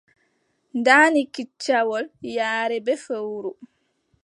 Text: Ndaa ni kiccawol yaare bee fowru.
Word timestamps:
Ndaa 0.79 1.07
ni 1.13 1.21
kiccawol 1.33 2.05
yaare 2.35 2.77
bee 2.85 3.01
fowru. 3.05 3.51